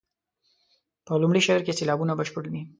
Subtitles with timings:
[1.05, 2.61] په لومړي شعر کې سېلابونه بشپړ دي.